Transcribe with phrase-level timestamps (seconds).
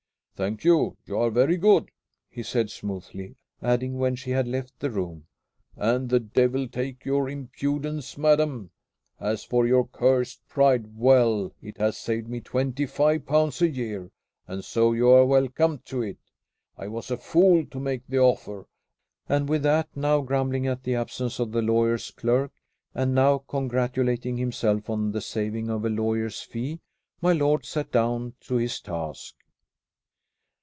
[0.33, 0.97] "Thank you.
[1.05, 1.91] You are very good,"
[2.27, 5.27] he said smoothly; adding, when she had left the room,
[5.75, 8.71] "and the devil take your impudence, madam!
[9.19, 14.09] As for your cursed pride well, it has saved me twenty five pounds a year,
[14.47, 16.17] and so you are welcome to it.
[16.75, 18.65] I was a fool to make the offer."
[19.29, 22.51] And with that, now grumbling at the absence of the lawyer's clerk,
[22.95, 26.79] and now congratulating himself on the saving of a lawyer's fee,
[27.21, 29.35] my lord sat down to his task.